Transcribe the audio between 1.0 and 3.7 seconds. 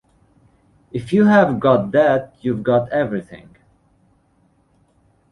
you've got that, you've got everything.